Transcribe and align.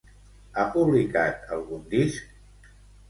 Ha 0.55 0.63
publicat 0.77 1.53
algun 1.59 1.85
disc? 1.93 2.73